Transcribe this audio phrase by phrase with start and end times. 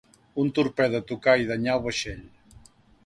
[0.43, 2.25] Un torpede tocà i danyà el vaixell.